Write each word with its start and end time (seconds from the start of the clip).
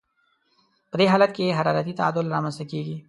په 0.89 0.95
دې 0.99 1.05
حالت 1.13 1.31
کې 1.37 1.55
حرارتي 1.57 1.93
تعادل 1.99 2.25
رامنځته 2.35 2.65
کیږي. 2.71 2.97